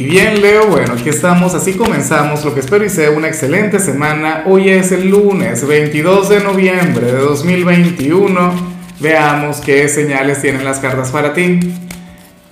Y 0.00 0.06
bien, 0.06 0.40
Leo, 0.40 0.66
bueno, 0.66 0.94
aquí 0.94 1.10
estamos, 1.10 1.54
así 1.54 1.74
comenzamos 1.74 2.42
lo 2.42 2.54
que 2.54 2.60
espero 2.60 2.86
y 2.86 2.88
sea 2.88 3.10
una 3.10 3.28
excelente 3.28 3.78
semana. 3.78 4.44
Hoy 4.46 4.70
es 4.70 4.92
el 4.92 5.10
lunes 5.10 5.68
22 5.68 6.30
de 6.30 6.40
noviembre 6.42 7.04
de 7.04 7.18
2021. 7.18 8.54
Veamos 8.98 9.60
qué 9.60 9.86
señales 9.90 10.40
tienen 10.40 10.64
las 10.64 10.78
cartas 10.78 11.10
para 11.10 11.34
ti. 11.34 11.60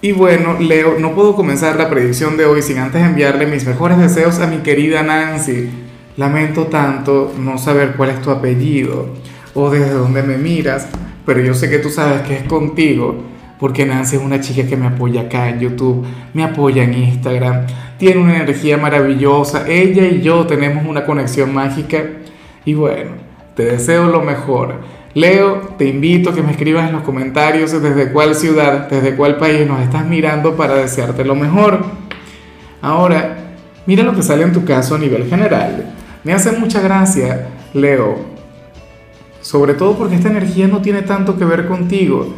Y 0.03 0.13
bueno, 0.13 0.59
Leo, 0.61 0.99
no 0.99 1.15
puedo 1.15 1.35
comenzar 1.35 1.77
la 1.77 1.89
predicción 1.89 2.37
de 2.37 2.45
hoy 2.45 2.61
sin 2.61 2.77
antes 2.77 3.03
enviarle 3.03 3.47
mis 3.47 3.65
mejores 3.65 3.97
deseos 3.97 4.41
a 4.41 4.47
mi 4.47 4.59
querida 4.59 5.03
Nancy. 5.03 5.71
Lamento 6.19 6.67
tanto 6.67 7.33
no 7.39 7.57
saber 7.57 7.95
cuál 7.97 8.11
es 8.11 8.21
tu 8.21 8.31
apellido 8.31 9.09
o 9.55 9.71
desde 9.71 9.93
dónde 9.93 10.23
me 10.23 10.37
miras, 10.37 10.87
pero 11.25 11.41
yo 11.41 11.55
sé 11.55 11.71
que 11.71 11.79
tú 11.79 11.89
sabes 11.89 12.21
que 12.29 12.37
es 12.37 12.43
contigo 12.43 13.38
porque 13.59 13.85
Nancy 13.85 14.17
es 14.17 14.23
una 14.23 14.41
chica 14.41 14.67
que 14.67 14.77
me 14.77 14.87
apoya 14.87 15.23
acá 15.23 15.49
en 15.49 15.61
YouTube, 15.61 16.07
me 16.35 16.45
apoya 16.45 16.85
en 16.85 16.95
Instagram, 16.95 17.67
tiene 17.99 18.21
una 18.21 18.37
energía 18.37 18.77
maravillosa, 18.77 19.69
ella 19.69 20.07
y 20.07 20.21
yo 20.21 20.47
tenemos 20.47 20.87
una 20.87 21.05
conexión 21.05 21.53
mágica 21.53 22.05
y 22.65 22.75
bueno, 22.75 23.11
te 23.55 23.65
deseo 23.65 24.09
lo 24.09 24.23
mejor. 24.23 24.99
Leo, 25.15 25.75
te 25.79 25.87
invito 25.87 26.31
a 26.31 26.35
que 26.35 26.43
me 26.43 26.53
escribas 26.53 26.89
en 26.89 26.95
los 26.95 27.03
comentarios 27.03 27.73
desde 27.73 28.13
cuál 28.13 28.35
ciudad, 28.35 28.89
desde 28.89 29.17
cuál 29.17 29.37
país 29.37 29.67
nos 29.67 29.81
estás 29.81 30.07
mirando 30.07 30.55
para 30.55 30.75
desearte 30.75 31.25
lo 31.25 31.35
mejor. 31.35 31.85
Ahora, 32.81 33.57
mira 33.87 34.05
lo 34.05 34.15
que 34.15 34.23
sale 34.23 34.45
en 34.45 34.53
tu 34.53 34.65
caso 34.65 34.95
a 34.95 34.99
nivel 34.99 35.29
general. 35.29 35.93
Me 36.23 36.33
hace 36.33 36.53
mucha 36.53 36.81
gracia, 36.81 37.49
Leo, 37.75 38.17
sobre 39.41 39.75
todo 39.75 39.97
porque 39.97 40.15
esta 40.15 40.29
energía 40.29 40.69
no 40.69 40.83
tiene 40.83 41.03
tanto 41.03 41.37
que 41.37 41.45
ver 41.45 41.67
contigo 41.67 42.33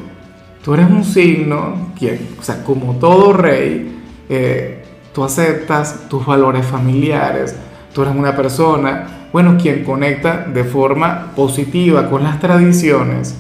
Tú 0.63 0.75
eres 0.75 0.91
un 0.91 1.05
signo 1.05 1.93
que, 1.99 2.21
o 2.39 2.43
sea, 2.43 2.63
como 2.63 2.97
todo 2.97 3.33
rey, 3.33 3.99
eh, 4.29 4.85
tú 5.15 5.25
aceptas 5.25 6.09
tus 6.09 6.27
valores 6.27 6.67
familiares, 6.67 7.57
tú 7.95 8.03
eres 8.03 8.15
una 8.15 8.37
persona, 8.37 9.29
bueno, 9.33 9.57
quien 9.61 9.85
conecta 9.85 10.45
de 10.53 10.65
forma 10.65 11.33
positiva 11.35 12.11
con 12.11 12.25
las 12.25 12.41
tradiciones, 12.41 13.37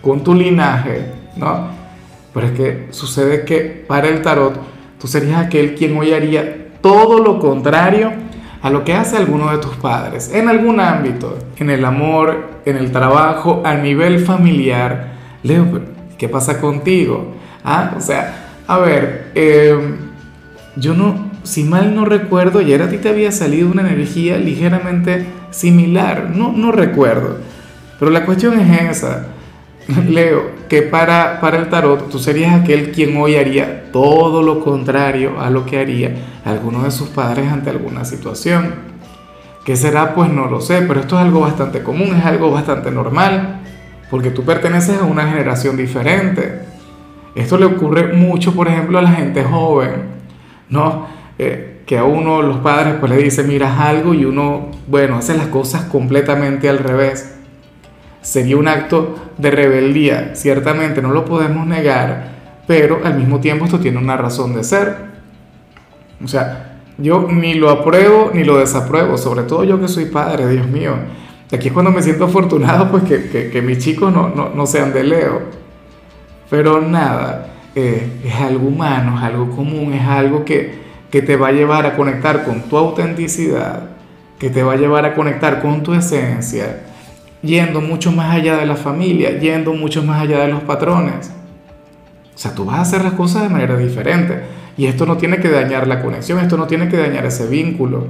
con 0.00 0.24
tu 0.24 0.34
linaje, 0.34 1.12
¿no? 1.36 1.68
Pero 2.32 2.46
es 2.46 2.52
que 2.52 2.86
sucede 2.90 3.44
que 3.44 3.84
para 3.86 4.08
el 4.08 4.22
tarot, 4.22 4.58
tú 4.98 5.06
serías 5.06 5.44
aquel 5.44 5.74
quien 5.74 5.96
hoy 5.98 6.12
haría 6.14 6.72
todo 6.80 7.22
lo 7.22 7.38
contrario 7.38 8.12
a 8.62 8.70
lo 8.70 8.84
que 8.84 8.94
hace 8.94 9.16
alguno 9.16 9.50
de 9.50 9.58
tus 9.58 9.74
padres, 9.76 10.32
en 10.32 10.48
algún 10.48 10.80
ámbito, 10.80 11.36
en 11.58 11.68
el 11.68 11.84
amor, 11.84 12.48
en 12.64 12.76
el 12.76 12.92
trabajo, 12.92 13.60
a 13.64 13.74
nivel 13.74 14.20
familiar. 14.24 15.12
Leo, 15.42 15.66
¿Qué 16.22 16.28
pasa 16.28 16.60
contigo? 16.60 17.34
Ah, 17.64 17.94
o 17.98 18.00
sea, 18.00 18.60
a 18.68 18.78
ver, 18.78 19.32
em, 19.34 19.96
yo 20.76 20.94
no, 20.94 21.32
si 21.42 21.64
mal 21.64 21.96
no 21.96 22.04
recuerdo, 22.04 22.60
ayer 22.60 22.80
a 22.80 22.88
ti 22.88 22.98
te 22.98 23.08
había 23.08 23.32
salido 23.32 23.68
una 23.68 23.82
energía 23.82 24.36
ligeramente 24.38 25.26
similar, 25.50 26.30
no, 26.32 26.52
no 26.52 26.70
recuerdo, 26.70 27.38
pero 27.98 28.12
la 28.12 28.24
cuestión 28.24 28.56
es 28.60 28.98
esa, 28.98 29.30
Leo, 30.08 30.52
que 30.68 30.82
para, 30.82 31.40
para 31.40 31.58
el 31.58 31.68
tarot 31.68 32.08
tú 32.08 32.20
serías 32.20 32.54
aquel 32.54 32.92
quien 32.92 33.16
hoy 33.16 33.34
haría 33.34 33.90
todo 33.90 34.44
lo 34.44 34.60
contrario 34.60 35.40
a 35.40 35.50
lo 35.50 35.66
que 35.66 35.80
haría 35.80 36.14
alguno 36.44 36.84
de 36.84 36.92
sus 36.92 37.08
padres 37.08 37.50
ante 37.50 37.70
alguna 37.70 38.04
situación. 38.04 38.76
¿Qué 39.64 39.74
será? 39.74 40.14
Pues 40.14 40.30
no 40.30 40.46
lo 40.46 40.60
sé, 40.60 40.82
pero 40.82 41.00
esto 41.00 41.16
es 41.16 41.22
algo 41.22 41.40
bastante 41.40 41.82
común, 41.82 42.14
es 42.16 42.24
algo 42.24 42.52
bastante 42.52 42.92
normal 42.92 43.58
porque 44.12 44.30
tú 44.30 44.44
perteneces 44.44 45.00
a 45.00 45.04
una 45.04 45.26
generación 45.26 45.74
diferente. 45.74 46.60
Esto 47.34 47.56
le 47.56 47.64
ocurre 47.64 48.12
mucho, 48.12 48.52
por 48.52 48.68
ejemplo, 48.68 48.98
a 48.98 49.02
la 49.02 49.12
gente 49.12 49.42
joven, 49.42 50.02
¿no? 50.68 51.06
Eh, 51.38 51.80
que 51.86 51.96
a 51.96 52.04
uno 52.04 52.42
los 52.42 52.58
padres 52.58 52.96
pues 53.00 53.10
le 53.10 53.16
dicen, 53.16 53.48
miras 53.48 53.80
algo 53.80 54.12
y 54.12 54.26
uno, 54.26 54.68
bueno, 54.86 55.16
hace 55.16 55.34
las 55.34 55.46
cosas 55.46 55.84
completamente 55.84 56.68
al 56.68 56.80
revés. 56.80 57.36
Sería 58.20 58.58
un 58.58 58.68
acto 58.68 59.14
de 59.38 59.50
rebeldía, 59.50 60.34
ciertamente 60.34 61.00
no 61.00 61.10
lo 61.12 61.24
podemos 61.24 61.66
negar, 61.66 62.32
pero 62.66 63.00
al 63.02 63.14
mismo 63.14 63.40
tiempo 63.40 63.64
esto 63.64 63.80
tiene 63.80 63.96
una 63.96 64.18
razón 64.18 64.54
de 64.54 64.62
ser. 64.62 64.94
O 66.22 66.28
sea, 66.28 66.80
yo 66.98 67.28
ni 67.30 67.54
lo 67.54 67.70
apruebo 67.70 68.30
ni 68.34 68.44
lo 68.44 68.58
desapruebo, 68.58 69.16
sobre 69.16 69.44
todo 69.44 69.64
yo 69.64 69.80
que 69.80 69.88
soy 69.88 70.04
padre, 70.04 70.46
Dios 70.48 70.68
mío. 70.68 70.96
Aquí 71.52 71.68
es 71.68 71.74
cuando 71.74 71.90
me 71.90 72.02
siento 72.02 72.24
afortunado, 72.24 72.90
pues 72.90 73.04
que, 73.04 73.62
mis 73.62 73.78
chicos 73.78 74.12
no, 74.12 74.66
sean 74.66 74.92
de 74.92 75.04
Leo. 75.04 75.42
Pero 76.48 76.80
nada, 76.80 77.48
eh, 77.74 78.20
es 78.24 78.34
algo 78.36 78.68
humano, 78.68 79.18
es 79.18 79.22
algo 79.22 79.50
común, 79.50 79.92
es 79.92 80.06
algo 80.06 80.44
que, 80.44 80.74
que 81.10 81.20
te 81.20 81.36
va 81.36 81.48
a 81.48 81.52
llevar 81.52 81.84
a 81.84 81.94
conectar 81.94 82.44
con 82.44 82.62
tu 82.62 82.76
autenticidad, 82.78 83.90
que 84.38 84.48
te 84.48 84.62
va 84.62 84.72
a 84.72 84.76
llevar 84.76 85.04
a 85.04 85.14
conectar 85.14 85.60
con 85.60 85.82
tu 85.82 85.92
esencia, 85.92 86.84
yendo 87.42 87.82
mucho 87.82 88.12
más 88.12 88.34
allá 88.34 88.56
de 88.56 88.64
la 88.64 88.76
familia, 88.76 89.38
yendo 89.38 89.74
mucho 89.74 90.02
más 90.02 90.22
allá 90.22 90.40
de 90.40 90.48
los 90.48 90.62
patrones. 90.62 91.30
O 92.34 92.38
sea, 92.38 92.54
tú 92.54 92.64
vas 92.64 92.78
a 92.78 92.80
hacer 92.80 93.04
las 93.04 93.12
cosas 93.12 93.42
de 93.42 93.50
manera 93.50 93.76
diferente. 93.76 94.42
Y 94.76 94.86
esto 94.86 95.04
no 95.04 95.18
tiene 95.18 95.36
que 95.36 95.50
dañar 95.50 95.86
la 95.86 96.00
conexión, 96.00 96.38
esto 96.38 96.56
no 96.56 96.66
tiene 96.66 96.88
que 96.88 96.96
dañar 96.96 97.26
ese 97.26 97.46
vínculo. 97.46 98.06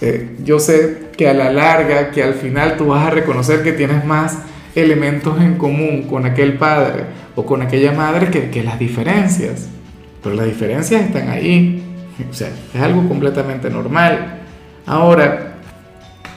Eh, 0.00 0.36
yo 0.44 0.58
sé 0.58 1.08
que 1.16 1.28
a 1.28 1.34
la 1.34 1.52
larga, 1.52 2.10
que 2.10 2.22
al 2.22 2.34
final 2.34 2.76
tú 2.76 2.86
vas 2.86 3.06
a 3.06 3.10
reconocer 3.10 3.62
que 3.62 3.72
tienes 3.72 4.04
más 4.04 4.38
elementos 4.74 5.40
en 5.40 5.56
común 5.56 6.06
con 6.08 6.26
aquel 6.26 6.54
padre 6.54 7.04
o 7.36 7.46
con 7.46 7.62
aquella 7.62 7.92
madre 7.92 8.28
que, 8.28 8.50
que 8.50 8.62
las 8.62 8.78
diferencias. 8.78 9.68
Pero 10.22 10.34
las 10.34 10.46
diferencias 10.46 11.02
están 11.02 11.28
ahí. 11.28 11.80
O 12.30 12.32
sea, 12.32 12.48
es 12.72 12.80
algo 12.80 13.08
completamente 13.08 13.68
normal. 13.68 14.38
Ahora, 14.86 15.54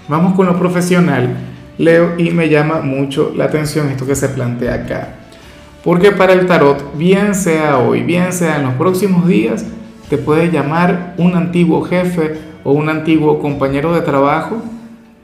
vamos 0.08 0.34
con 0.34 0.48
lo 0.48 0.58
profesional. 0.58 1.36
Leo 1.78 2.16
y 2.18 2.32
me 2.32 2.50
llama 2.50 2.82
mucho 2.82 3.32
la 3.36 3.46
atención 3.46 3.90
esto 3.92 4.08
que 4.08 4.16
se 4.16 4.30
plantea 4.30 4.74
acá. 4.74 5.10
Porque 5.84 6.12
para 6.12 6.34
el 6.34 6.48
tarot, 6.48 6.98
bien 6.98 7.36
sea 7.36 7.78
hoy, 7.78 8.02
bien 8.02 8.34
sea 8.34 8.58
en 8.58 8.64
los 8.64 8.74
próximos 8.74 9.28
días, 9.28 9.66
te 10.10 10.18
puede 10.18 10.50
llamar 10.50 11.14
un 11.18 11.36
antiguo 11.36 11.84
jefe 11.84 12.38
o 12.68 12.74
un 12.74 12.90
antiguo 12.90 13.40
compañero 13.40 13.94
de 13.94 14.02
trabajo 14.02 14.58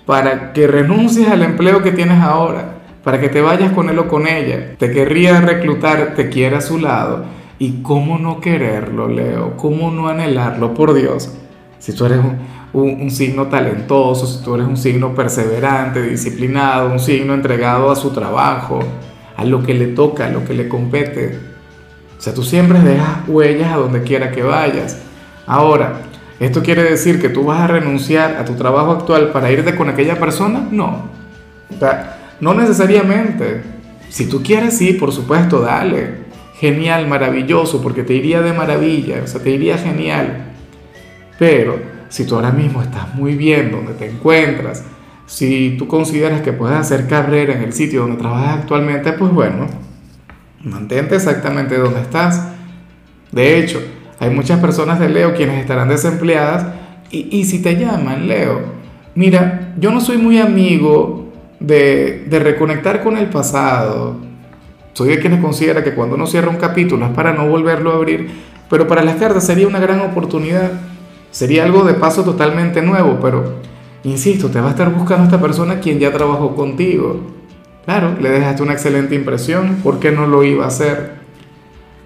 para 0.05 0.53
que 0.53 0.65
renuncies 0.65 1.27
al 1.27 1.43
empleo 1.43 1.83
que 1.83 1.91
tienes 1.91 2.21
ahora, 2.21 2.75
para 3.03 3.19
que 3.19 3.27
te 3.27 3.41
vayas 3.41 3.73
con 3.73 3.89
él 3.89 3.99
o 3.99 4.07
con 4.07 4.29
ella. 4.29 4.75
Te 4.77 4.91
querría 4.91 5.41
reclutar, 5.41 6.13
te 6.15 6.29
quiere 6.29 6.55
a 6.55 6.61
su 6.61 6.79
lado. 6.79 7.25
¿Y 7.59 7.81
cómo 7.81 8.17
no 8.17 8.39
quererlo, 8.39 9.09
Leo? 9.09 9.57
¿Cómo 9.57 9.91
no 9.91 10.07
anhelarlo? 10.07 10.73
Por 10.73 10.93
Dios. 10.93 11.33
Si 11.79 11.93
tú 11.93 12.05
eres 12.05 12.19
un, 12.71 13.11
signo 13.11 13.47
talentoso, 13.47 14.25
si 14.25 14.41
tú 14.41 14.55
eres 14.55 14.65
un 14.65 14.77
signo 14.77 15.13
perseverante, 15.13 16.01
disciplinado, 16.01 16.93
un 16.93 16.99
signo 16.99 17.33
entregado 17.33 17.91
a 17.91 17.97
su 17.97 18.11
trabajo, 18.11 18.79
a 19.35 19.43
lo 19.43 19.61
que 19.63 19.73
le 19.73 19.87
toca, 19.87 20.27
a 20.27 20.29
lo 20.29 20.45
que 20.45 20.53
le 20.53 20.69
compete. 20.69 21.37
O 22.17 22.21
sea, 22.21 22.33
tú 22.33 22.41
siempre 22.41 22.79
dejas 22.79 23.27
huellas 23.27 23.73
a 23.73 23.75
donde 23.75 24.01
quiera 24.01 24.31
que 24.31 24.43
vayas. 24.43 25.01
Ahora, 25.45 26.03
¿Esto 26.43 26.61
quiere 26.61 26.83
decir 26.83 27.21
que 27.21 27.29
tú 27.29 27.45
vas 27.45 27.61
a 27.61 27.67
renunciar 27.67 28.35
a 28.35 28.43
tu 28.43 28.55
trabajo 28.55 28.91
actual 28.91 29.31
para 29.31 29.49
irte 29.49 29.77
con 29.77 29.87
aquella 29.87 30.19
persona? 30.19 30.67
No. 30.71 31.09
no 32.41 32.53
necesariamente. 32.53 33.63
Si 34.09 34.27
tú 34.27 34.43
quieres, 34.43 34.77
sí, 34.77 34.91
por 34.91 35.13
supuesto, 35.13 35.61
dale. 35.61 36.23
Genial, 36.55 37.07
maravilloso, 37.07 37.81
porque 37.81 38.03
te 38.03 38.13
iría 38.13 38.41
de 38.41 38.51
maravilla, 38.51 39.21
o 39.23 39.27
sea, 39.27 39.41
te 39.41 39.51
iría 39.51 39.77
genial. 39.77 40.51
Pero 41.39 41.79
si 42.09 42.25
tú 42.25 42.35
ahora 42.35 42.51
mismo 42.51 42.81
estás 42.81 43.15
muy 43.15 43.35
bien 43.35 43.71
donde 43.71 43.93
te 43.93 44.09
encuentras, 44.09 44.83
si 45.25 45.77
tú 45.77 45.87
consideras 45.87 46.41
que 46.41 46.51
puedes 46.51 46.77
hacer 46.77 47.07
carrera 47.07 47.53
en 47.53 47.63
el 47.63 47.71
sitio 47.71 48.01
donde 48.01 48.17
trabajas 48.17 48.59
actualmente, 48.59 49.13
pues 49.13 49.31
bueno, 49.31 49.67
mantente 50.61 51.15
exactamente 51.15 51.77
donde 51.77 52.01
estás. 52.01 52.49
De 53.31 53.57
hecho, 53.59 53.81
hay 54.23 54.29
muchas 54.29 54.59
personas 54.59 54.99
de 54.99 55.09
Leo 55.09 55.33
quienes 55.33 55.59
estarán 55.59 55.89
desempleadas 55.89 56.67
y, 57.11 57.43
si 57.43 57.61
te 57.61 57.75
llaman, 57.75 58.27
Leo, 58.27 58.61
mira, 59.13 59.73
yo 59.77 59.91
no 59.91 60.01
soy 60.01 60.17
muy 60.17 60.39
amigo 60.39 61.27
de, 61.59 62.25
de 62.27 62.39
reconectar 62.39 63.03
con 63.03 63.17
el 63.17 63.27
pasado. 63.27 64.15
Soy 64.93 65.09
de 65.09 65.19
quienes 65.19 65.39
considera 65.39 65.83
que 65.83 65.93
cuando 65.93 66.15
uno 66.15 66.25
cierra 66.25 66.49
un 66.49 66.55
capítulo 66.55 67.05
es 67.05 67.11
para 67.11 67.33
no 67.33 67.47
volverlo 67.47 67.91
a 67.91 67.95
abrir, 67.97 68.31
pero 68.67 68.87
para 68.87 69.03
las 69.03 69.17
cartas 69.17 69.45
sería 69.45 69.67
una 69.67 69.79
gran 69.79 69.99
oportunidad. 70.01 70.71
Sería 71.29 71.65
algo 71.65 71.83
de 71.83 71.93
paso 71.93 72.23
totalmente 72.23 72.81
nuevo, 72.81 73.19
pero 73.21 73.59
insisto, 74.03 74.49
te 74.49 74.59
va 74.59 74.69
a 74.69 74.71
estar 74.71 74.91
buscando 74.91 75.25
esta 75.25 75.39
persona 75.39 75.79
quien 75.79 75.99
ya 75.99 76.11
trabajó 76.11 76.55
contigo. 76.55 77.19
Claro, 77.85 78.15
le 78.19 78.29
dejaste 78.29 78.63
una 78.63 78.73
excelente 78.73 79.13
impresión, 79.13 79.81
¿por 79.83 79.99
qué 79.99 80.11
no 80.11 80.25
lo 80.25 80.43
iba 80.43 80.63
a 80.63 80.69
hacer? 80.69 81.13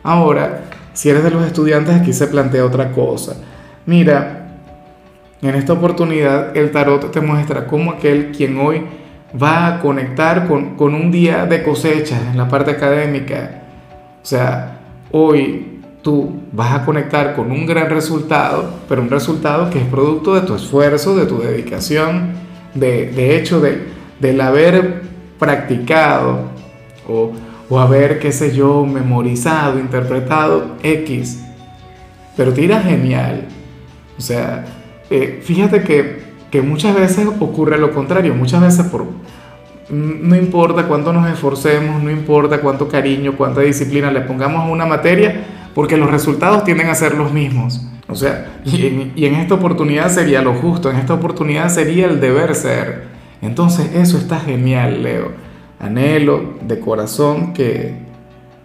Ahora, 0.03 0.63
si 0.97 1.09
eres 1.09 1.23
de 1.23 1.29
los 1.29 1.45
estudiantes, 1.45 1.93
aquí 1.93 2.11
se 2.11 2.25
plantea 2.25 2.65
otra 2.65 2.91
cosa. 2.91 3.35
Mira, 3.85 4.47
en 5.43 5.53
esta 5.53 5.73
oportunidad 5.73 6.57
el 6.57 6.71
tarot 6.71 7.11
te 7.11 7.21
muestra 7.21 7.67
cómo 7.67 7.91
aquel 7.91 8.31
quien 8.31 8.57
hoy 8.57 8.81
va 9.39 9.67
a 9.67 9.79
conectar 9.79 10.47
con, 10.47 10.73
un 10.79 11.11
día 11.11 11.45
de 11.45 11.61
cosecha 11.61 12.17
en 12.31 12.35
la 12.35 12.47
parte 12.47 12.71
académica. 12.71 13.61
O 14.23 14.25
sea, 14.25 14.79
hoy 15.11 15.81
tú 16.01 16.41
vas 16.51 16.73
a 16.73 16.83
conectar 16.83 17.35
con 17.35 17.51
un 17.51 17.67
gran 17.67 17.91
resultado, 17.91 18.67
pero 18.89 19.03
un 19.03 19.11
resultado 19.11 19.69
que 19.69 19.77
es 19.77 19.85
producto 19.85 20.33
de 20.33 20.41
tu 20.47 20.55
esfuerzo, 20.55 21.15
de 21.15 21.27
tu 21.27 21.37
dedicación, 21.37 22.31
de, 22.73 23.11
de 23.11 23.37
hecho 23.37 23.61
de, 23.61 23.83
del 24.19 24.41
haber 24.41 25.03
practicado 25.37 26.39
o, 27.07 27.33
o 27.69 27.79
haber, 27.79 28.19
qué 28.19 28.31
sé 28.31 28.55
yo, 28.55 28.85
memorizado, 28.85 29.79
interpretado 29.79 30.75
X, 30.83 31.43
pero 32.35 32.53
te 32.53 32.61
irá 32.61 32.81
genial. 32.81 33.47
O 34.17 34.21
sea, 34.21 34.65
eh, 35.09 35.41
fíjate 35.43 35.83
que, 35.83 36.21
que 36.51 36.61
muchas 36.61 36.95
veces 36.95 37.27
ocurre 37.39 37.77
lo 37.77 37.91
contrario, 37.91 38.33
muchas 38.33 38.61
veces 38.61 38.85
por, 38.85 39.05
no 39.89 40.35
importa 40.35 40.87
cuánto 40.87 41.13
nos 41.13 41.29
esforcemos, 41.29 42.01
no 42.03 42.11
importa 42.11 42.59
cuánto 42.59 42.87
cariño, 42.87 43.35
cuánta 43.37 43.61
disciplina 43.61 44.11
le 44.11 44.21
pongamos 44.21 44.63
a 44.63 44.67
una 44.67 44.85
materia, 44.85 45.45
porque 45.73 45.97
los 45.97 46.09
resultados 46.09 46.63
tienden 46.63 46.87
a 46.89 46.95
ser 46.95 47.15
los 47.15 47.31
mismos. 47.31 47.85
O 48.09 48.15
sea, 48.15 48.61
y 48.65 49.25
en, 49.25 49.35
esta 49.35 49.55
oportunidad 49.55 50.09
sería 50.09 50.41
lo 50.41 50.53
justo, 50.53 50.89
en 50.89 50.97
esta 50.97 51.13
oportunidad 51.13 51.69
sería 51.69 52.05
el 52.05 52.19
deber 52.19 52.55
ser. 52.55 53.03
Entonces 53.41 53.93
eso 53.93 54.17
está 54.17 54.39
genial, 54.39 55.03
Leo. 55.03 55.46
Anhelo 55.79 56.55
de 56.61 56.79
corazón 56.79 57.53
que, 57.53 57.93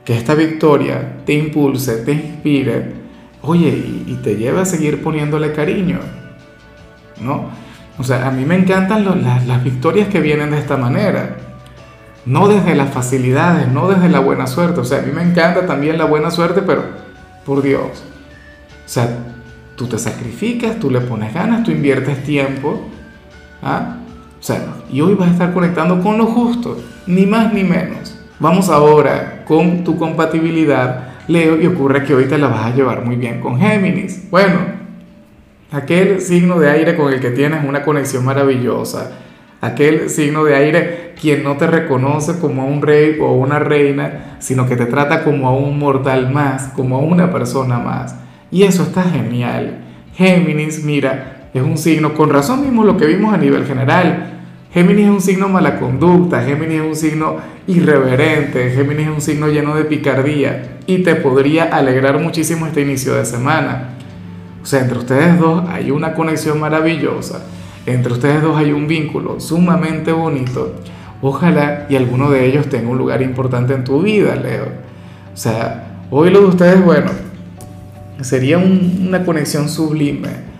que 0.05 0.17
esta 0.17 0.35
victoria 0.35 1.19
te 1.25 1.35
impulse, 1.35 1.97
te 1.99 2.13
inspire, 2.13 2.95
oye, 3.43 3.69
y, 3.69 4.19
te 4.23 4.37
lleve 4.37 4.61
a 4.61 4.65
seguir 4.65 5.03
poniéndole 5.03 5.53
cariño. 5.53 6.01
¿No? 7.21 7.51
O 7.99 8.05
sea, 8.05 8.27
a 8.27 8.31
mí 8.31 8.45
me 8.45 8.57
encantan 8.57 9.05
las, 9.05 9.47
las 9.47 9.63
victorias 9.65 10.09
que 10.09 10.21
vienen 10.21 10.51
de 10.51 10.59
esta 10.59 10.77
manera. 10.77 11.37
No 12.25 12.49
desde 12.49 12.75
las 12.75 12.91
facilidades, 12.91 13.69
no 13.69 13.89
desde 13.89 14.09
la 14.09 14.21
buena 14.21 14.47
suerte. 14.47 14.81
O 14.81 14.85
sea, 14.85 15.01
a 15.01 15.03
mí 15.03 15.13
me 15.13 15.23
encanta 15.23 15.67
también 15.67 15.99
la 15.99 16.05
buena 16.05 16.31
suerte, 16.31 16.63
pero 16.63 16.85
por 17.45 17.63
Dios. 17.63 18.05
O 18.85 18.89
sea, 18.89 19.09
tú 19.77 19.87
te 19.87 19.99
sacrificas, 19.99 20.79
tú 20.79 20.91
le 20.91 21.01
pones 21.01 21.35
ganas, 21.35 21.65
tú 21.65 21.71
inviertes 21.71 22.23
tiempo. 22.23 22.89
¿ah? 23.63 23.97
O 24.43 24.45
sea, 24.45 24.61
y 24.91 25.01
hoy 25.01 25.15
vas 25.15 25.29
a 25.29 25.33
estar 25.35 25.55
conectando 25.55 26.03
con 26.03 26.19
lo 26.19 26.27
justo, 26.27 26.77
ni 27.07 27.27
más 27.27 27.53
ni 27.53 27.63
menos. 27.63 28.19
Vamos 28.41 28.69
ahora 28.71 29.45
con 29.47 29.85
tu 29.85 29.97
compatibilidad, 29.97 31.11
Leo, 31.29 31.63
y 31.63 31.67
ocurre 31.69 32.03
que 32.03 32.13
hoy 32.13 32.25
te 32.25 32.39
la 32.39 32.49
vas 32.49 32.67
a 32.67 32.75
llevar 32.75 33.05
muy 33.05 33.15
bien 33.15 33.41
con 33.41 33.61
Géminis. 33.61 34.29
Bueno, 34.33 34.59
aquel 35.71 36.21
signo 36.21 36.59
de 36.59 36.69
aire 36.69 36.97
con 36.97 37.13
el 37.13 37.21
que 37.21 37.31
tienes 37.31 37.65
una 37.65 37.85
conexión 37.85 38.25
maravillosa, 38.25 39.13
aquel 39.61 40.11
signo 40.11 40.43
de 40.43 40.57
aire 40.57 41.15
quien 41.21 41.45
no 41.45 41.57
te 41.57 41.69
reconoce 41.69 42.41
como 42.41 42.63
a 42.63 42.65
un 42.65 42.83
rey 42.83 43.19
o 43.21 43.35
una 43.35 43.61
reina, 43.61 44.39
sino 44.41 44.67
que 44.67 44.75
te 44.75 44.87
trata 44.87 45.23
como 45.23 45.47
a 45.47 45.57
un 45.57 45.79
mortal 45.79 46.33
más, 46.33 46.65
como 46.75 46.97
a 46.97 46.99
una 46.99 47.31
persona 47.31 47.79
más. 47.79 48.17
Y 48.51 48.65
eso 48.65 48.83
está 48.83 49.05
genial. 49.05 49.85
Géminis, 50.17 50.83
mira, 50.83 51.32
es 51.55 51.63
un 51.63 51.77
signo, 51.77 52.15
con 52.15 52.31
razón 52.31 52.63
mismo 52.63 52.85
lo 52.85 52.97
que 52.97 53.07
vimos 53.07 53.35
a 53.35 53.37
nivel 53.37 53.67
general. 53.67 54.29
Géminis 54.73 55.05
es 55.05 55.11
un 55.11 55.21
signo 55.21 55.49
mala 55.49 55.79
conducta, 55.79 56.43
Géminis 56.43 56.81
es 56.81 56.87
un 56.87 56.97
signo 56.97 57.37
irreverente, 57.67 58.71
Géminis 58.71 59.09
es 59.09 59.15
un 59.15 59.21
signo 59.21 59.49
lleno 59.49 59.75
de 59.75 59.85
picardía 59.85 60.79
y 60.87 60.99
te 60.99 61.15
podría 61.15 61.65
alegrar 61.65 62.19
muchísimo 62.19 62.67
este 62.67 62.81
inicio 62.81 63.15
de 63.15 63.27
semana. 63.27 63.91
O 64.63 64.67
sea, 64.67 64.81
entre 64.81 64.99
ustedes 64.99 65.39
dos 65.39 65.69
hay 65.69 65.91
una 65.91 66.15
conexión 66.15 66.59
maravillosa, 66.59 67.43
entre 67.85 68.15
ustedes 68.15 68.41
dos 68.41 68.57
hay 68.57 68.73
un 68.73 68.87
vínculo 68.87 69.41
sumamente 69.41 70.13
bonito. 70.13 70.77
Ojalá 71.21 71.87
y 71.91 71.97
alguno 71.97 72.31
de 72.31 72.47
ellos 72.47 72.69
tenga 72.69 72.89
un 72.89 72.99
lugar 72.99 73.21
importante 73.21 73.75
en 73.75 73.85
tu 73.85 74.01
vida, 74.01 74.37
Leo. 74.37 74.69
O 75.35 75.37
sea, 75.37 76.01
hoy 76.11 76.31
lo 76.31 76.41
de 76.41 76.47
ustedes, 76.47 76.83
bueno, 76.83 77.11
sería 78.23 78.57
una 78.57 79.25
conexión 79.25 79.69
sublime. 79.69 80.52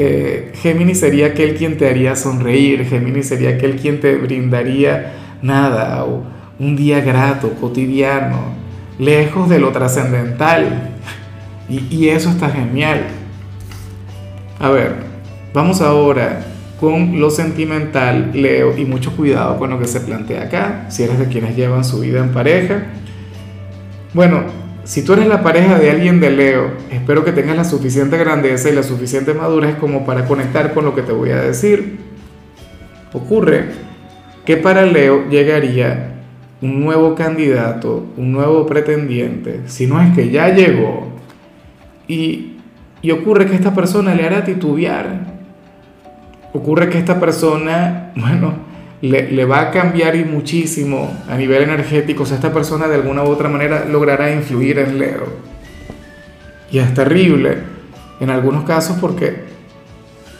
Eh, 0.00 0.52
Géminis 0.54 1.00
sería 1.00 1.26
aquel 1.26 1.56
quien 1.56 1.76
te 1.76 1.88
haría 1.88 2.14
sonreír, 2.14 2.84
Géminis 2.84 3.26
sería 3.26 3.50
aquel 3.50 3.74
quien 3.74 3.98
te 3.98 4.14
brindaría 4.14 5.12
nada, 5.42 6.04
o 6.04 6.22
un 6.60 6.76
día 6.76 7.00
grato, 7.00 7.50
cotidiano, 7.60 8.54
lejos 8.96 9.48
de 9.48 9.58
lo 9.58 9.72
trascendental. 9.72 10.92
y 11.68 12.08
eso 12.08 12.30
está 12.30 12.48
genial. 12.48 13.08
A 14.60 14.70
ver, 14.70 14.94
vamos 15.52 15.80
ahora 15.80 16.44
con 16.78 17.18
lo 17.18 17.28
sentimental, 17.30 18.30
Leo, 18.34 18.78
y 18.78 18.84
mucho 18.84 19.16
cuidado 19.16 19.58
con 19.58 19.70
lo 19.70 19.80
que 19.80 19.88
se 19.88 20.00
plantea 20.00 20.44
acá, 20.44 20.86
si 20.90 21.02
eres 21.02 21.18
de 21.18 21.26
quienes 21.26 21.56
llevan 21.56 21.84
su 21.84 21.98
vida 21.98 22.20
en 22.20 22.30
pareja. 22.30 22.84
Bueno, 24.14 24.44
si 24.88 25.02
tú 25.02 25.12
eres 25.12 25.26
la 25.26 25.42
pareja 25.42 25.78
de 25.78 25.90
alguien 25.90 26.18
de 26.18 26.30
Leo, 26.30 26.72
espero 26.90 27.24
que 27.24 27.32
tengas 27.32 27.56
la 27.56 27.64
suficiente 27.64 28.16
grandeza 28.16 28.70
y 28.70 28.74
la 28.74 28.82
suficiente 28.82 29.34
madurez 29.34 29.76
como 29.76 30.06
para 30.06 30.24
conectar 30.24 30.72
con 30.72 30.84
lo 30.84 30.94
que 30.94 31.02
te 31.02 31.12
voy 31.12 31.30
a 31.30 31.42
decir. 31.42 31.98
Ocurre 33.12 33.66
que 34.46 34.56
para 34.56 34.86
Leo 34.86 35.28
llegaría 35.28 36.14
un 36.62 36.80
nuevo 36.80 37.14
candidato, 37.14 38.06
un 38.16 38.32
nuevo 38.32 38.66
pretendiente, 38.66 39.60
si 39.66 39.86
no 39.86 40.00
es 40.00 40.14
que 40.14 40.30
ya 40.30 40.48
llegó, 40.48 41.12
y 42.08 42.54
y 43.00 43.10
ocurre 43.10 43.46
que 43.46 43.54
esta 43.54 43.74
persona 43.74 44.14
le 44.14 44.24
hará 44.24 44.44
titubear. 44.44 45.38
Ocurre 46.52 46.88
que 46.88 46.98
esta 46.98 47.20
persona, 47.20 48.12
bueno, 48.16 48.54
le, 49.00 49.44
va 49.44 49.60
a 49.60 49.70
cambiar 49.70 50.16
y 50.16 50.24
muchísimo 50.24 51.16
a 51.28 51.36
nivel 51.36 51.62
energético. 51.62 52.24
O 52.24 52.26
sea, 52.26 52.36
esta 52.36 52.52
persona 52.52 52.88
de 52.88 52.96
alguna 52.96 53.22
u 53.22 53.28
otra 53.28 53.48
manera 53.48 53.84
logrará 53.84 54.32
influir 54.32 54.78
en 54.78 54.98
Leo. 54.98 55.26
Y 56.70 56.78
es 56.78 56.92
terrible 56.94 57.58
en 58.20 58.30
algunos 58.30 58.64
casos 58.64 58.98
porque, 59.00 59.44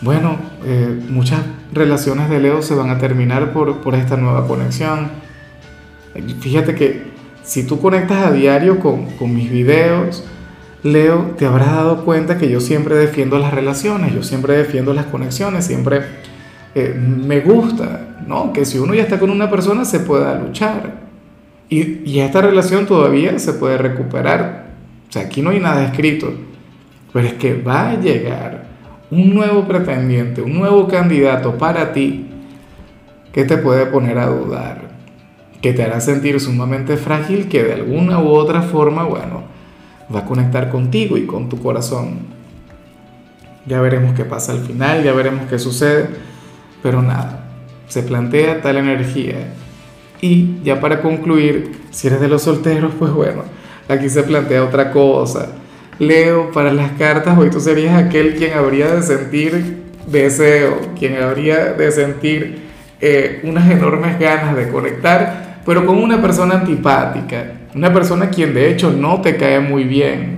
bueno, 0.00 0.36
eh, 0.64 1.00
muchas 1.08 1.40
relaciones 1.72 2.28
de 2.28 2.40
Leo 2.40 2.62
se 2.62 2.74
van 2.74 2.90
a 2.90 2.98
terminar 2.98 3.52
por, 3.52 3.80
por 3.80 3.94
esta 3.94 4.16
nueva 4.16 4.46
conexión. 4.46 5.10
Fíjate 6.40 6.74
que 6.74 7.02
si 7.44 7.64
tú 7.64 7.80
conectas 7.80 8.26
a 8.26 8.32
diario 8.32 8.80
con, 8.80 9.06
con 9.12 9.34
mis 9.34 9.50
videos, 9.50 10.24
Leo, 10.82 11.34
te 11.36 11.46
habrás 11.46 11.72
dado 11.72 12.04
cuenta 12.04 12.38
que 12.38 12.48
yo 12.48 12.60
siempre 12.60 12.96
defiendo 12.96 13.38
las 13.38 13.52
relaciones, 13.52 14.14
yo 14.14 14.22
siempre 14.22 14.56
defiendo 14.56 14.94
las 14.94 15.06
conexiones, 15.06 15.64
siempre 15.64 16.02
eh, 16.86 16.94
me 16.94 17.40
gusta, 17.40 18.16
¿no? 18.26 18.52
Que 18.52 18.64
si 18.64 18.78
uno 18.78 18.94
ya 18.94 19.02
está 19.02 19.18
con 19.18 19.30
una 19.30 19.50
persona 19.50 19.84
se 19.84 20.00
pueda 20.00 20.38
luchar. 20.38 21.08
Y, 21.68 22.08
y, 22.10 22.20
esta 22.20 22.40
relación 22.40 22.86
todavía 22.86 23.38
se 23.38 23.52
puede 23.52 23.76
recuperar. 23.76 24.68
O 25.08 25.12
sea, 25.12 25.22
aquí 25.22 25.42
no 25.42 25.50
hay 25.50 25.60
nada 25.60 25.84
escrito. 25.84 26.32
Pero 27.12 27.26
es 27.26 27.34
que 27.34 27.60
va 27.60 27.90
a 27.90 28.00
llegar 28.00 28.68
un 29.10 29.34
nuevo 29.34 29.66
pretendiente, 29.66 30.42
un 30.42 30.54
nuevo 30.54 30.86
candidato 30.88 31.56
para 31.56 31.92
ti 31.92 32.26
que 33.32 33.44
te 33.44 33.56
puede 33.56 33.86
poner 33.86 34.18
a 34.18 34.26
dudar, 34.26 34.82
que 35.62 35.72
te 35.72 35.82
hará 35.82 36.00
sentir 36.00 36.40
sumamente 36.40 36.96
frágil, 36.96 37.48
que 37.48 37.62
de 37.62 37.74
alguna 37.74 38.18
u 38.20 38.28
otra 38.28 38.62
forma, 38.62 39.04
bueno, 39.04 39.42
va 40.14 40.20
a 40.20 40.24
conectar 40.24 40.70
contigo 40.70 41.16
y 41.16 41.26
con 41.26 41.48
tu 41.48 41.58
corazón. 41.58 42.18
Ya 43.66 43.80
veremos 43.80 44.14
qué 44.14 44.24
pasa 44.24 44.52
al 44.52 44.60
final, 44.60 45.04
ya 45.04 45.12
veremos 45.12 45.46
qué 45.48 45.58
sucede, 45.58 46.08
pero 46.82 47.02
nada, 47.02 47.44
se 47.88 48.02
plantea 48.02 48.60
tal 48.62 48.76
energía. 48.76 49.54
Y 50.20 50.60
ya 50.64 50.80
para 50.80 51.00
concluir, 51.00 51.72
si 51.90 52.08
eres 52.08 52.20
de 52.20 52.28
los 52.28 52.42
solteros, 52.42 52.92
pues 52.98 53.12
bueno, 53.12 53.42
aquí 53.88 54.08
se 54.08 54.22
plantea 54.22 54.64
otra 54.64 54.90
cosa. 54.90 55.48
Leo, 55.98 56.52
para 56.52 56.72
las 56.72 56.92
cartas, 56.92 57.36
hoy 57.36 57.50
tú 57.50 57.60
serías 57.60 57.96
aquel 57.96 58.36
quien 58.36 58.54
habría 58.54 58.94
de 58.94 59.02
sentir 59.02 59.84
deseo, 60.06 60.92
quien 60.98 61.22
habría 61.22 61.72
de 61.72 61.90
sentir 61.90 62.68
eh, 63.00 63.40
unas 63.44 63.70
enormes 63.70 64.18
ganas 64.18 64.56
de 64.56 64.68
conectar, 64.68 65.60
pero 65.64 65.84
con 65.86 65.98
una 65.98 66.20
persona 66.20 66.54
antipática, 66.54 67.52
una 67.74 67.92
persona 67.92 68.30
quien 68.30 68.54
de 68.54 68.70
hecho 68.70 68.90
no 68.90 69.20
te 69.20 69.36
cae 69.36 69.60
muy 69.60 69.84
bien. 69.84 70.37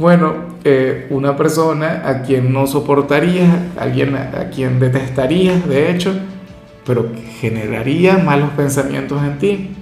Bueno, 0.00 0.32
eh, 0.64 1.08
una 1.10 1.36
persona 1.36 2.04
a 2.06 2.22
quien 2.22 2.54
no 2.54 2.66
soportarías, 2.66 3.50
alguien 3.78 4.16
a, 4.16 4.48
quien 4.48 4.80
detestarías 4.80 5.68
de 5.68 5.90
hecho, 5.90 6.18
pero 6.86 7.12
que 7.12 7.20
generaría 7.20 8.16
malos 8.16 8.48
pensamientos 8.56 9.22
en 9.22 9.38
ti. 9.38 9.76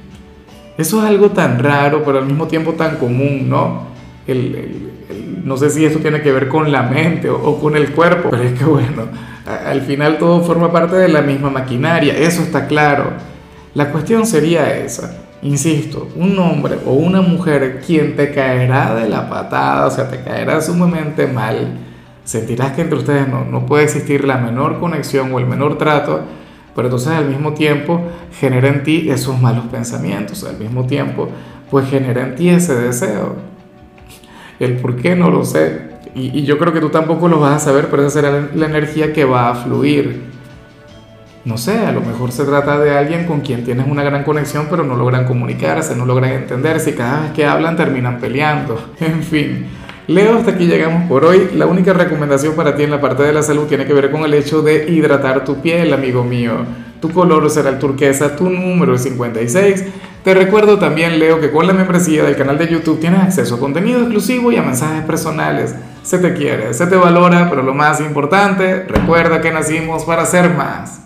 Eso 0.76 0.98
es 0.98 1.08
algo 1.08 1.30
tan 1.30 1.60
raro, 1.60 2.02
pero 2.04 2.18
al 2.18 2.26
mismo 2.26 2.48
tiempo 2.48 2.72
tan 2.72 2.96
común, 2.96 3.48
¿no? 3.48 3.86
no 5.44 5.56
sé 5.56 5.70
si 5.70 5.84
esto 5.84 6.00
tiene 6.00 6.20
que 6.20 6.32
ver 6.32 6.48
con 6.48 6.72
la 6.72 6.82
mente 6.82 7.30
o, 7.30 7.60
con 7.60 7.76
el 7.76 7.92
cuerpo, 7.92 8.28
pero 8.28 8.42
es 8.42 8.58
que 8.58 8.64
bueno, 8.64 9.04
al 9.46 9.82
final 9.82 10.18
todo 10.18 10.42
forma 10.42 10.72
parte 10.72 10.96
de 10.96 11.06
la 11.06 11.22
misma 11.22 11.48
maquinaria, 11.48 12.18
eso 12.18 12.42
está 12.42 12.66
claro. 12.66 13.12
La 13.72 13.92
cuestión 13.92 14.26
sería 14.26 14.78
esa 14.78 15.27
Insisto, 15.42 16.08
un 16.16 16.38
hombre 16.38 16.78
o 16.84 16.92
una 16.92 17.20
mujer 17.20 17.82
quien 17.86 18.16
te 18.16 18.32
caerá 18.32 18.94
de 18.94 19.08
la 19.08 19.28
patada, 19.28 19.86
o 19.86 19.90
sea, 19.90 20.08
te 20.10 20.20
caerá 20.22 20.60
sumamente 20.60 21.26
mal, 21.28 21.78
sentirás 22.24 22.72
que 22.72 22.82
entre 22.82 22.98
ustedes 22.98 23.28
no, 23.28 23.44
no 23.44 23.64
puede 23.64 23.84
existir 23.84 24.24
la 24.24 24.38
menor 24.38 24.80
conexión 24.80 25.32
o 25.32 25.38
el 25.38 25.46
menor 25.46 25.78
trato, 25.78 26.22
pero 26.74 26.88
entonces 26.88 27.12
al 27.12 27.28
mismo 27.28 27.54
tiempo 27.54 28.02
genera 28.38 28.68
en 28.68 28.82
ti 28.82 29.08
esos 29.10 29.40
malos 29.40 29.66
pensamientos, 29.66 30.44
al 30.44 30.58
mismo 30.58 30.86
tiempo 30.86 31.28
pues 31.70 31.88
genera 31.88 32.22
en 32.22 32.34
ti 32.34 32.48
ese 32.48 32.74
deseo. 32.74 33.36
El 34.58 34.76
por 34.76 34.96
qué 34.96 35.14
no 35.14 35.30
lo 35.30 35.44
sé. 35.44 35.88
Y, 36.14 36.42
yo 36.42 36.58
creo 36.58 36.72
que 36.72 36.80
tú 36.80 36.90
tampoco 36.90 37.28
lo 37.28 37.38
vas 37.38 37.62
a 37.62 37.64
saber, 37.66 37.88
pero 37.90 38.02
esa 38.02 38.20
será 38.20 38.48
la 38.54 38.66
energía 38.66 39.12
que 39.12 39.24
va 39.24 39.50
a 39.50 39.54
fluir. 39.54 40.22
No 41.48 41.56
sé, 41.56 41.78
a 41.78 41.92
lo 41.92 42.02
mejor 42.02 42.30
se 42.30 42.44
trata 42.44 42.78
de 42.78 42.90
alguien 42.90 43.24
con 43.24 43.40
quien 43.40 43.64
tienes 43.64 43.86
una 43.88 44.02
gran 44.02 44.22
conexión, 44.22 44.66
pero 44.68 44.84
no 44.84 44.96
logran 44.96 45.24
comunicarse, 45.24 45.96
no 45.96 46.04
logran 46.04 46.32
entenderse 46.32 46.90
y 46.90 46.92
cada 46.92 47.22
vez 47.22 47.30
que 47.32 47.46
hablan 47.46 47.74
terminan 47.74 48.20
peleando. 48.20 48.78
En 49.00 49.22
fin. 49.22 49.66
Leo, 50.08 50.36
hasta 50.36 50.50
aquí 50.50 50.66
llegamos 50.66 51.08
por 51.08 51.24
hoy. 51.24 51.48
La 51.54 51.64
única 51.64 51.94
recomendación 51.94 52.54
para 52.54 52.76
ti 52.76 52.82
en 52.82 52.90
la 52.90 53.00
parte 53.00 53.22
de 53.22 53.32
la 53.32 53.42
salud 53.42 53.66
tiene 53.66 53.86
que 53.86 53.94
ver 53.94 54.10
con 54.10 54.24
el 54.24 54.34
hecho 54.34 54.60
de 54.60 54.90
hidratar 54.90 55.46
tu 55.46 55.62
piel, 55.62 55.94
amigo 55.94 56.22
mío. 56.22 56.52
Tu 57.00 57.10
color 57.10 57.48
será 57.48 57.70
el 57.70 57.78
turquesa, 57.78 58.36
tu 58.36 58.50
número 58.50 58.94
es 58.94 59.04
56. 59.04 59.86
Te 60.22 60.34
recuerdo 60.34 60.78
también, 60.78 61.18
Leo, 61.18 61.40
que 61.40 61.50
con 61.50 61.66
la 61.66 61.72
membresía 61.72 62.24
del 62.24 62.36
canal 62.36 62.58
de 62.58 62.68
YouTube 62.68 63.00
tienes 63.00 63.22
acceso 63.22 63.54
a 63.54 63.58
contenido 63.58 64.00
exclusivo 64.00 64.52
y 64.52 64.56
a 64.56 64.62
mensajes 64.62 65.02
personales. 65.04 65.74
Se 66.02 66.18
te 66.18 66.34
quiere, 66.34 66.74
se 66.74 66.86
te 66.86 66.96
valora, 66.96 67.48
pero 67.48 67.62
lo 67.62 67.72
más 67.72 68.00
importante, 68.00 68.84
recuerda 68.86 69.40
que 69.40 69.50
nacimos 69.50 70.04
para 70.04 70.26
ser 70.26 70.54
más. 70.54 70.96